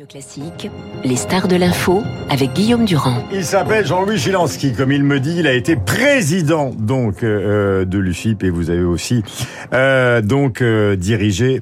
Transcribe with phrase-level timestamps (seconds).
[0.00, 0.70] Classique,
[1.04, 3.22] les stars de l'info avec Guillaume Durand.
[3.30, 7.98] Il s'appelle Jean-Louis Chilansky, comme il me dit, il a été président donc euh, de
[7.98, 9.22] l'UFIP et vous avez aussi
[9.74, 11.60] euh, donc euh, dirigé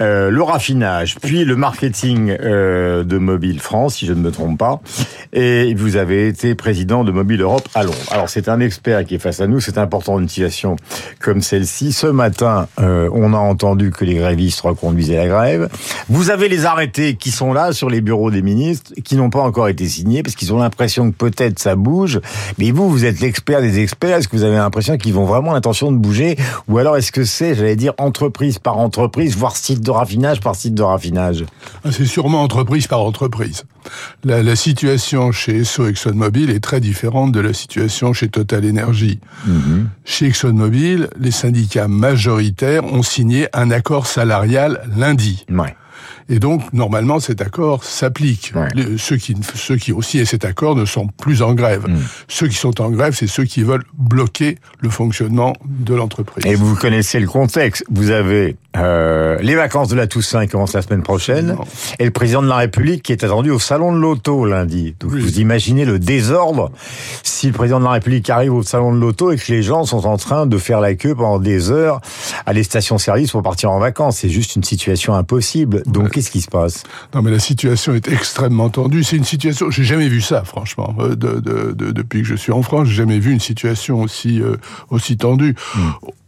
[0.00, 4.58] euh, le raffinage, puis le marketing euh, de Mobile France, si je ne me trompe
[4.58, 4.80] pas,
[5.32, 7.96] et vous avez été président de Mobile Europe à Londres.
[8.12, 10.76] Alors c'est un expert qui est face à nous, c'est important une situation
[11.20, 11.92] comme celle-ci.
[11.92, 15.68] Ce matin, euh, on a entendu que les grévistes reconduisaient la grève.
[16.08, 19.40] Vous avez les arrêtés qui sont là sur les bureaux des ministres, qui n'ont pas
[19.42, 22.20] encore été signés, parce qu'ils ont l'impression que peut-être ça bouge.
[22.58, 24.18] Mais vous, vous êtes l'expert des experts.
[24.18, 26.36] Est-ce que vous avez l'impression qu'ils vont vraiment l'intention de bouger?
[26.68, 30.54] Ou alors est-ce que c'est, j'allais dire, entreprise par entreprise, voire site de raffinage par
[30.56, 31.44] site de raffinage?
[31.84, 33.64] Ah, C'est sûrement entreprise par entreprise.
[34.24, 39.18] La, la situation chez Esso ExxonMobil est très différente de la situation chez Total Energy.
[40.04, 45.44] Chez ExxonMobil, les syndicats majoritaires ont signé un accord salarial lundi.
[45.50, 45.74] Ouais.
[46.34, 48.52] Et donc, normalement, cet accord s'applique.
[48.56, 48.68] Ouais.
[48.74, 49.92] Les- Ceux, qui, ceux qui
[50.24, 51.86] cet accord ne sont plus en grève.
[51.86, 51.98] Mm.
[52.26, 56.46] Ceux qui sont en grève, c'est ceux qui veulent bloquer le fonctionnement de l'entreprise.
[56.46, 57.84] Et vous connaissez le contexte.
[57.90, 61.64] Vous avez euh, les vacances de la Toussaint qui commencent la semaine prochaine, Non.
[61.98, 64.94] et le président de la République qui est attendu au salon de l'auto lundi.
[65.00, 65.20] Donc Oui.
[65.20, 66.72] vous imaginez le désordre
[67.22, 69.84] si le président de la République arrive au salon de l'auto et que les gens
[69.84, 72.00] sont en train de faire la queue pendant des heures
[72.46, 74.16] à les stations-service pour partir en vacances.
[74.18, 75.82] C'est juste une situation impossible.
[75.86, 76.84] Donc qu'est-ce qui se passe?
[77.14, 79.02] Non, mais la situation est extrêmement tendue.
[79.02, 80.94] C'est une situation, j'ai jamais vu ça, franchement.
[81.00, 84.00] Euh, De, de- de- depuis que je suis en France, j'ai jamais vu une situation
[84.00, 84.56] aussi euh,
[84.90, 85.54] aussi tendue.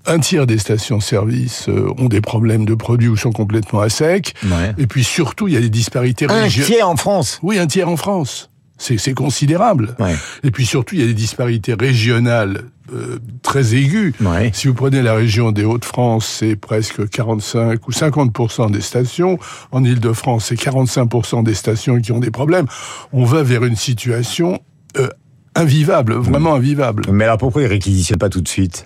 [0.07, 4.35] Un tiers des stations-service euh, ont des problèmes de produits ou sont complètement à sec.
[4.45, 4.75] Ouais.
[4.79, 6.71] Et puis surtout, il y a des disparités Un régionales.
[6.71, 7.39] tiers en France.
[7.43, 8.51] Oui, un tiers en France.
[8.77, 9.95] C'est c'est considérable.
[10.01, 10.15] Ouais.
[10.43, 13.75] Et puis surtout, il y a des disparités régionales euh, très.
[14.21, 14.51] Ouais.
[14.53, 19.39] Si vous prenez la région des Hauts-de-France, c'est presque 45 ou 50% des stations.
[19.73, 22.67] En Île-de-France, c'est 45% des stations qui ont des problèmes.
[23.13, 24.61] On va vers une situation
[24.99, 25.09] euh,
[25.55, 27.05] invivable, vraiment invivable.
[27.11, 28.85] Mais alors pourquoi ils réquisitionnent pas tout de suite?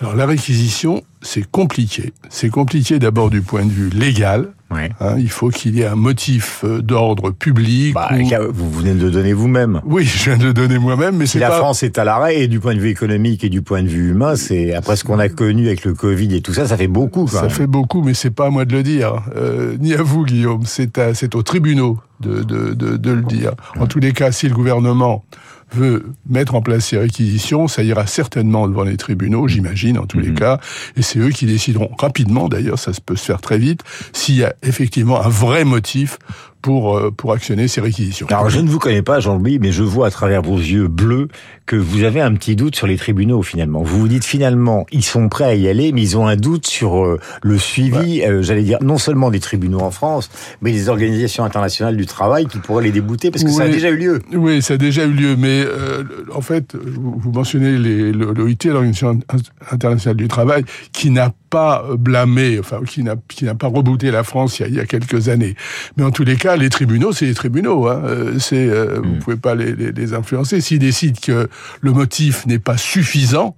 [0.00, 2.12] Alors la réquisition, c'est compliqué.
[2.28, 4.52] C'est compliqué d'abord du point de vue légal.
[4.68, 4.90] Ouais.
[5.00, 5.14] hein.
[5.16, 7.94] il faut qu'il y ait un motif euh, d'ordre public.
[7.94, 9.80] Bah, ou- vous venez de le donner vous-même.
[9.84, 11.58] Oui, je viens de le donner moi-même, mais c'est la pas...
[11.58, 14.10] France est à l'arrêt, et du point de vue économique et du point de vue
[14.10, 16.88] humain, c'est après ce qu'on a connu avec le Covid et tout ça, ça fait
[16.88, 17.26] beaucoup.
[17.26, 17.50] Quand Ça même.
[17.50, 20.62] fait beaucoup, mais c'est pas à moi de le dire, euh, ni à vous, Guillaume.
[20.66, 23.52] C'est aux tribunaux de, de, de, de le dire.
[23.78, 25.24] En tous les cas, si le gouvernement
[25.72, 30.20] veut mettre en place ces réquisitions, ça ira certainement devant les tribunaux, j'imagine, en tous
[30.20, 30.60] les cas,
[30.96, 31.90] et c'est eux qui décideront.
[31.98, 33.82] Rapidement, d'ailleurs, ça se peut se faire très vite,
[34.12, 36.18] s'il y a effectivement un vrai motif
[36.62, 38.26] pour, euh, pour actionner ces réquisitions.
[38.28, 41.28] Alors je ne vous connais pas, Jean-Louis, mais je vois à travers vos yeux bleus
[41.66, 43.82] que vous avez un petit doute sur les tribunaux finalement.
[43.82, 46.66] Vous vous dites finalement, ils sont prêts à y aller, mais ils ont un doute
[46.66, 50.30] sur euh, le suivi, euh, j'allais dire, non seulement des tribunaux en France,
[50.62, 53.90] mais des organisations internationales du travail qui pourraient les débouter parce que ça a déjà
[53.90, 54.22] eu lieu.
[54.32, 57.76] Oui, ça a déjà eu lieu, mais euh, en fait, vous, mentionnez
[58.12, 59.18] l'OIT, l'Organisation
[59.70, 64.24] internationale du travail, qui n'a pas blâmé, enfin, qui n'a qui n'a pas rebooté la
[64.24, 65.54] France il y, a, il y a quelques années.
[65.96, 67.88] Mais en tous les cas, les tribunaux, c'est les tribunaux.
[67.88, 68.02] Hein.
[68.04, 70.60] Euh, C'est, euh, vous pouvez pas les, les, les influencer.
[70.60, 71.48] S'ils décident que
[71.80, 73.56] le motif n'est pas suffisant,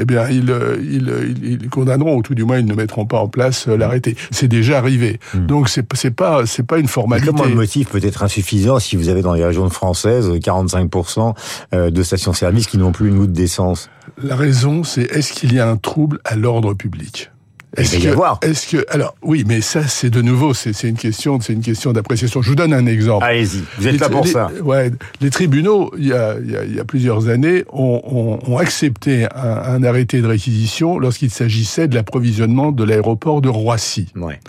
[0.00, 2.74] eh bien, ils, euh, ils, euh, ils, ils condamneront, ou tout du moins, ils ne
[2.74, 4.16] mettront pas en place l'arrêté.
[4.30, 5.18] C'est déjà arrivé.
[5.34, 7.30] Donc, c'est c'est pas, c'est pas une formalité.
[7.30, 11.34] comment le motif peut être insuffisant si vous avez dans les régions françaises 45%
[11.74, 13.90] euh, de stations-service qui n'ont plus une goutte d'essence?
[14.22, 17.30] La raison, c'est est-ce qu'il y a un trouble à l'ordre public?
[17.76, 21.38] Est-ce que, est-ce que, alors oui, mais ça c'est de nouveau, c'est c'est une question,
[21.40, 22.40] c'est une question d'appréciation.
[22.40, 23.24] Je vous donne un exemple.
[23.24, 24.50] Allez-y, vous êtes Les- là pour les- ça.
[24.64, 24.90] Ouais,
[25.20, 28.38] les tribunaux, il y a, il y a, il y a plusieurs années, ont, ont,
[28.52, 34.06] ont accepté un, un arrêté de réquisition lorsqu'il s'agissait de l'approvisionnement de l'aéroport de Roissy.
[34.16, 34.40] Ouais.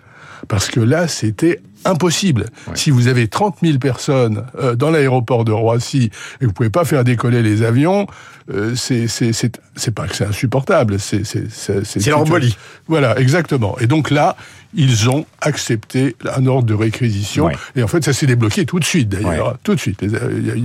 [0.48, 2.48] Parce que là, c'était impossible.
[2.76, 6.10] Si vous avez 30 000 personnes euh, dans l'aéroport de Roissy
[6.42, 8.08] et vous pouvez pas faire décoller les avions,
[8.52, 12.58] euh, c'est c'est c'est c'est pas que c'est insupportable, c'est c'est c'est C'est l'embolie.
[12.88, 13.78] Voilà, exactement.
[13.80, 14.36] Et donc là,
[14.74, 17.54] ils ont accepté un ordre de réquisition Ouais.
[17.76, 19.54] et en fait, ça s'est débloqué tout de suite d'ailleurs, Ouais.
[19.64, 20.00] tout de suite.
[20.02, 20.12] Il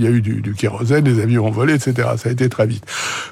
[0.01, 2.09] y, a- eu du, du kérosène, les avions ont volé, etc.
[2.17, 2.85] Ça a été très vite.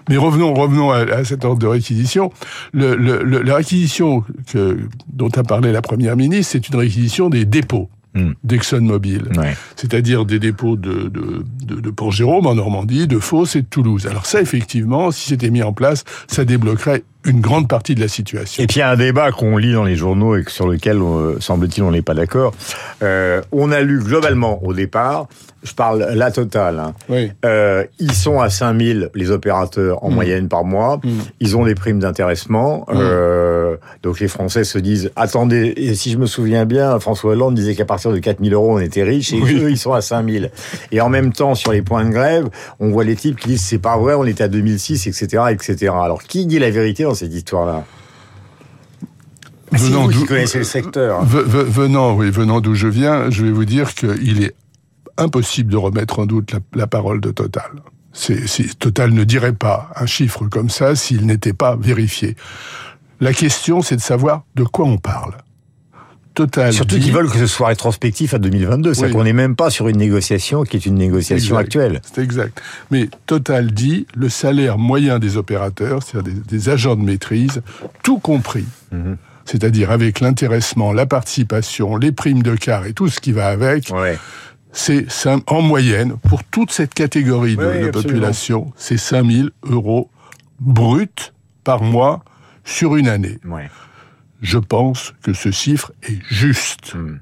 [0.09, 2.31] Mais revenons, revenons à, à cet ordre de réquisition.
[2.73, 4.79] Le, le, le- la réquisition que,
[5.11, 8.33] dont a parlé la première ministre, c'est une réquisition des dépôts Hmm.
[8.43, 9.23] d'ExxonMobil.
[9.37, 9.55] Ouais.
[9.75, 14.05] C'est-à-dire des dépôts de, de, de, de Port-Jérôme en Normandie, de Fos et de Toulouse.
[14.05, 18.07] Alors ça, effectivement, si c'était mis en place, ça débloquerait une grande partie de la
[18.07, 18.63] situation.
[18.63, 20.97] Et puis il y a un débat qu'on lit dans les journaux et sur lequel,
[21.01, 22.53] euh, semble-t-il, on n'est pas d'accord.
[23.01, 25.27] Euh, on a lu globalement au départ,
[25.63, 27.31] je parle la totale, hein, Oui.
[27.45, 30.13] euh, ils sont à 5000 les opérateurs en Mm.
[30.13, 31.09] moyenne par mois, Mm.
[31.39, 32.95] ils ont des primes d'intéressement, Mm.
[32.97, 37.55] euh, donc les Français se disent, attendez, et si je me souviens bien, François Hollande
[37.55, 39.55] disait qu'à partir de 4000 euros on était riches, et Oui.
[39.63, 40.51] eux ils sont à 5000.
[40.91, 42.49] Et en même temps, sur les points de grève,
[42.81, 45.93] on voit les types qui disent, c'est pas vrai, on était à 2006, etc., etc.
[46.03, 47.83] Alors qui dit la vérité dans cette histoire-là
[49.71, 51.23] c'est Venant vous qui d'où- connaissez le secteur.
[51.25, 54.53] Ve- ve- venant, oui, venant d'où je viens, je vais vous dire qu'il est
[55.17, 57.71] impossible de remettre en doute la, la parole de Total.
[58.13, 62.35] C'est, c'est- Total ne dirait pas un chiffre comme ça s'il n'était pas vérifié.
[63.19, 65.37] La question, c'est de savoir de quoi on parle.
[66.33, 66.73] Total.
[66.73, 68.93] Surtout qu'ils veulent que ce soit rétrospectif à 2022.
[68.95, 69.11] C'est Oui.
[69.11, 71.65] qu'on n'est même pas sur une négociation qui est une négociation Exact.
[71.65, 72.01] actuelle.
[72.13, 72.59] C'est exact.
[72.89, 77.61] Mais Total dit le salaire moyen des opérateurs, c'est-à-dire des, des agents de maîtrise,
[78.01, 79.17] tout compris, Mhm.
[79.45, 83.91] c'est-à-dire avec l'intéressement, la participation, les primes de quart et tout ce qui va avec,
[83.93, 84.17] Ouais.
[84.71, 85.05] c'est
[85.45, 87.91] en moyenne, pour toute cette catégorie de, Oui, de absolument.
[88.01, 90.09] population, c'est 5000 euros
[90.59, 91.07] bruts
[91.63, 92.23] par mois
[92.65, 93.37] sur une année.
[94.41, 96.93] Je pense que ce chiffre est juste.
[96.93, 97.19] Hmm.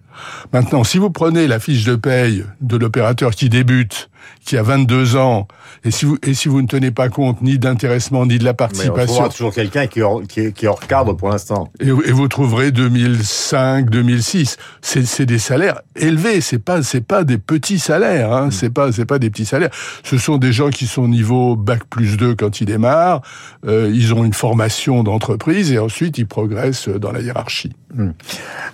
[0.54, 4.10] Maintenant, si vous prenez la fiche de paye de l'opérateur qui débute,
[4.46, 5.48] qui a 22 ans,
[5.84, 8.52] et si vous, et si vous ne tenez pas compte ni d'intéressement ni de la
[8.52, 11.70] Mais on participation, trouvera toujours quelqu'un qui, qui, qui est hors cadre pour l'instant.
[11.80, 16.42] et, vous- et vous trouverez 2005, 2006, c'est c'est des salaires élevés.
[16.42, 18.32] C'est pas c'est pas des petits salaires.
[18.32, 19.72] Hein, C'est pas c'est pas des petits salaires.
[20.04, 23.22] Ce sont des gens qui sont niveau bac plus 2 quand ils démarrent.
[23.66, 27.72] Euh, ils ont une formation d'entreprise et ensuite ils progressent dans la hiérarchie.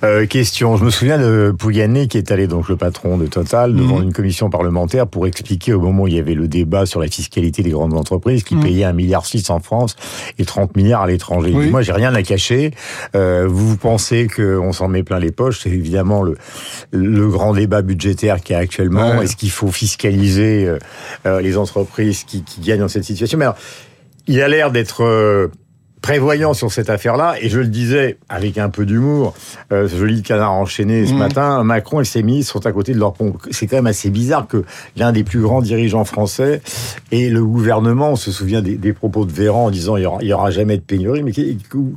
[0.03, 3.73] Euh, question, je me souviens de Pouyanné qui est allé, donc le patron de Total,
[3.75, 4.03] devant Mhm.
[4.03, 7.07] une commission parlementaire pour expliquer au moment où il y avait le débat sur la
[7.07, 8.63] fiscalité des grandes entreprises qui Mhm.
[8.63, 9.95] payaient 1,6 milliard en France
[10.37, 11.51] et 30 milliards à l'étranger.
[11.55, 11.69] Oui.
[11.69, 12.71] Moi, j'ai rien à cacher.
[13.15, 15.61] Euh, vous pensez qu'on s'en met plein les poches?
[15.63, 16.37] C'est évidemment le,
[16.91, 19.17] le grand débat budgétaire qu'il y a actuellement.
[19.17, 19.23] Ouais.
[19.25, 20.77] Est-ce qu'il faut fiscaliser euh,
[21.25, 23.37] euh, les entreprises qui, qui gagnent dans cette situation?
[23.39, 23.57] Mais alors,
[24.27, 25.47] il a l'air d'être euh,
[26.07, 29.33] prévoyant sur cette affaire-là, et je le disais avec un peu d'humour,
[29.73, 31.17] euh, je lis le canard enchaîné ce Mhm.
[31.19, 33.45] matin, Macron et ses ministres sont à côté de leur pompe.
[33.51, 34.63] C'est quand même assez bizarre que
[34.95, 36.61] l'un des plus grands dirigeants français
[37.11, 40.33] et le gouvernement, on se souvient des, des propos de Véran en disant il y
[40.33, 41.33] aura, jamais de pénurie, mais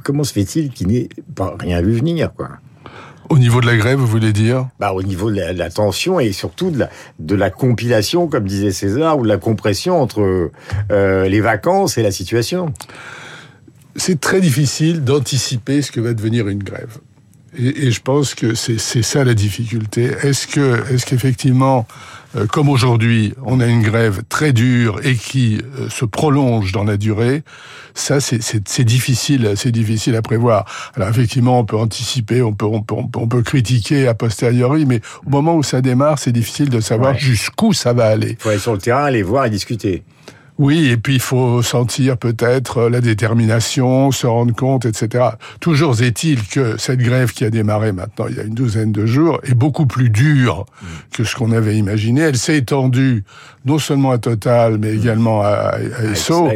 [0.03, 2.49] comment se fait-il qu'il n'ait pas rien vu venir, quoi?
[3.29, 4.67] Au niveau de la grève, vous voulez dire?
[4.81, 6.91] Bah, au niveau de la, de la tension et surtout de la,
[7.21, 10.51] de la compilation, comme disait César, ou de la compression entre
[10.91, 12.73] euh, les vacances et la situation.
[13.97, 16.99] C'est très difficile d'anticiper ce que va devenir une grève.
[17.59, 20.11] Et, et je pense que c'est ça la difficulté.
[20.23, 21.85] Est-ce que, est-ce qu'effectivement,
[22.37, 26.85] euh, comme aujourd'hui, on a une grève très dure et qui euh, se prolonge dans
[26.85, 27.43] la durée,
[27.93, 30.65] ça c'est- difficile, c'est difficile à prévoir.
[30.95, 34.15] Alors effectivement, on peut anticiper, on peut, on peut, on peut, on peut critiquer a
[34.15, 37.19] posteriori, mais au moment où ça démarre, c'est difficile de savoir Ouais.
[37.19, 38.31] jusqu'où ça va aller.
[38.31, 40.05] Il faut aller sur le terrain, aller voir et discuter.
[40.63, 45.25] Oui, et puis il faut sentir peut-être euh, la détermination, se rendre compte, etc.
[45.59, 49.07] Toujours est-il que cette grève qui a démarré maintenant il y a une douzaine de
[49.07, 50.67] jours est beaucoup plus dure
[51.15, 52.21] que ce qu'on avait imaginé.
[52.21, 53.25] Elle s'est étendue
[53.65, 55.73] non seulement à Total, mais également à,
[56.13, 56.49] Esso.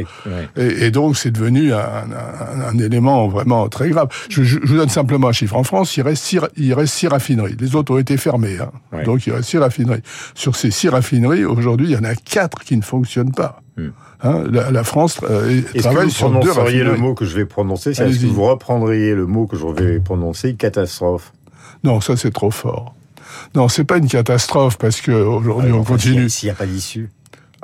[0.56, 4.08] Et, et donc, c'est devenu un, un- un élément vraiment très grave.
[4.28, 5.56] Je, je- je vous donne simplement un chiffre.
[5.56, 7.56] En France, il reste six, il reste six raffineries.
[7.58, 8.58] Les autres ont été fermées.
[8.60, 8.70] hein.
[8.92, 9.04] Ouais.
[9.04, 10.02] Donc, il reste six raffineries.
[10.34, 13.62] Sur ces six raffineries, aujourd'hui, il y en a quatre qui ne fonctionnent pas.
[13.76, 13.88] Hmm.
[14.22, 17.24] Hein, la, la France euh, Est-ce que travaille vous sur deux prononceriez le mot que
[17.24, 17.90] je vais prononcer?
[17.90, 20.54] Est-ce que vous reprendriez le mot que je vais prononcer?
[20.54, 21.32] Catastrophe.
[21.82, 22.94] Non, ça, c'est trop fort.
[23.54, 26.28] Non, c'est pas une catastrophe parce que aujourd'hui on Enfin, continue.
[26.28, 27.10] S'il n'y a pas d'issue.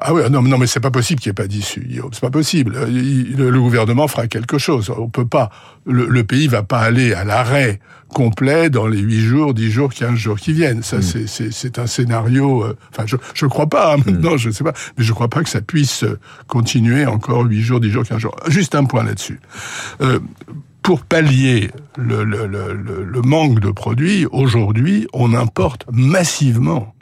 [0.02, 2.00] Ah oui, non, non, mais c'est pas possible qu'il n'y ait pas d'issue.
[2.12, 2.75] C'est pas possible.
[2.76, 4.90] Euh, il- Le, gouvernement fera quelque chose.
[4.97, 5.50] On peut pas.
[5.87, 9.92] Le, le pays va pas aller à l'arrêt complet dans les 8 jours, 10 jours,
[9.92, 10.83] 15 jours qui viennent.
[10.83, 12.64] Ça, c'est- c'est un scénario.
[12.64, 13.95] euh, Enfin, je je crois pas.
[13.95, 17.42] hein, maintenant, je sais pas, mais je crois pas que ça puisse euh, continuer encore
[17.45, 18.37] 8 jours, 10 jours, 15 jours.
[18.49, 19.38] Juste un point là-dessus.
[20.00, 20.19] Euh,
[20.83, 26.95] pour pallier le, le, le, le- le manque de produits, aujourd'hui, on importe massivement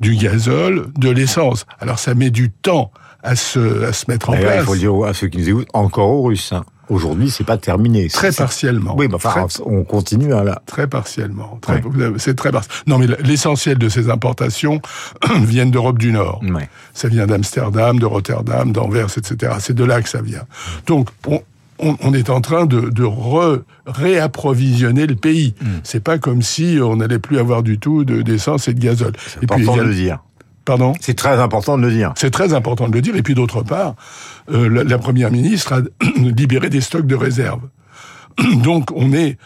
[0.00, 1.66] du gazole, de l'essence.
[1.80, 2.90] Alors ça met du temps
[3.22, 4.58] à se, à se mettre en place.
[4.62, 6.52] il faut le dire à ceux qui nous écoutent, encore aux Russes.
[6.52, 6.64] hein.
[6.88, 8.06] Aujourd'hui, c'est pas terminé.
[8.08, 8.94] Très partiellement.
[8.96, 10.62] Oui, mais enfin, très, on continue à la.
[10.66, 11.58] très partiellement.
[11.60, 12.12] Très- Ouais.
[12.18, 12.72] C'est très partiel.
[12.86, 14.80] Non, mais l'essentiel de ces importations
[15.40, 16.40] viennent d'Europe du Nord.
[16.44, 16.68] Ouais.
[16.94, 19.54] Ça vient d'Amsterdam, de Rotterdam, d'Anvers, etc.
[19.58, 20.44] C'est de là que ça vient.
[20.86, 21.42] Donc, on,
[21.78, 25.54] on- on est en train de, de re- réapprovisionner le pays.
[25.60, 25.66] Mm.
[25.84, 29.12] C'est pas comme si on n'allait plus avoir du tout de- d'essence et de gazole.
[29.40, 30.18] Et Important de le dire.
[30.64, 30.94] Pardon?
[31.00, 32.12] C'est très important de le dire.
[32.16, 33.14] C'est très important de le dire.
[33.14, 33.94] Et puis d'autre part,
[34.50, 35.80] euh, la, la, première ministre a
[36.18, 37.60] libéré des stocks de réserve.
[38.64, 39.38] Donc on est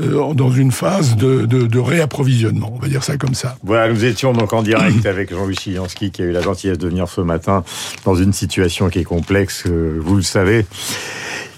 [0.00, 3.56] euh, dans une phase de, de, de, réapprovisionnement, on va dire ça comme ça.
[3.62, 6.88] Voilà, nous étions donc en direct avec Jean-Louis Chiansky qui a eu la gentillesse de
[6.88, 7.62] venir ce matin
[8.04, 10.66] dans une situation qui est complexe, euh, vous le savez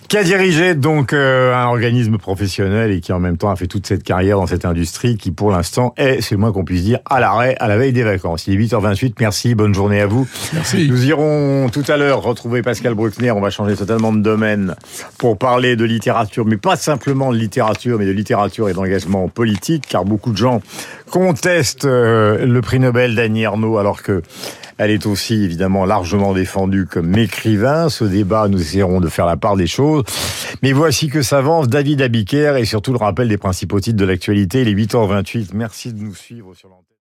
[0.08, 3.66] qui a dirigé donc euh, un organisme professionnel et qui en même temps a fait
[3.66, 6.84] toute cette carrière dans cette industrie qui pour l'instant est, c'est le moins qu'on puisse
[6.84, 8.46] dire, à l'arrêt à la veille des vacances.
[8.46, 10.28] Il est 8h28, merci, bonne journée à vous.
[10.52, 10.88] Merci.
[10.88, 14.76] Nous irons tout à l'heure retrouver Pascal Bruckner, on va changer totalement de domaine
[15.18, 19.84] pour parler de littérature, mais pas simplement de littérature, mais de littérature et d'engagement politique,
[19.88, 20.62] car beaucoup de gens
[21.10, 24.22] contestent euh, le prix Nobel d'Annie Ernaux alors que
[24.78, 27.88] elle est aussi évidemment largement défendue comme écrivain.
[27.88, 30.04] Ce débat, nous essaierons de faire la part des choses.
[30.62, 34.62] Mais voici que s'avance David Abiker et surtout le rappel des principaux titres de l'actualité.
[34.62, 35.50] Il est 8h28.
[35.54, 36.86] Merci de nous suivre sur l'antenne.